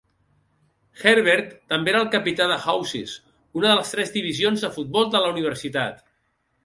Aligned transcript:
Herbert 1.09 1.51
també 1.73 1.93
era 1.93 2.01
el 2.05 2.09
capità 2.15 2.47
de 2.53 2.57
Houses, 2.65 3.13
una 3.61 3.71
de 3.73 3.77
les 3.81 3.93
tres 3.97 4.13
divisions 4.17 4.65
de 4.67 4.73
futbol 4.79 5.13
de 5.17 5.23
la 5.27 5.31
universitat. 5.37 6.03